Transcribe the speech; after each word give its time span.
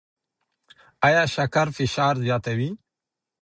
ایا 1.07 1.23
شکر 1.35 1.67
فشار 1.77 2.15
زیاتوي؟ 2.23 2.69